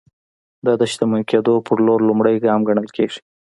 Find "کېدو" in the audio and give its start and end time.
1.31-1.53